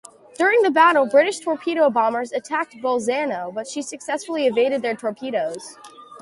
[0.39, 5.77] During the battle, British torpedo bombers attacked "Bolzano" but she successfully evaded their torpedoes.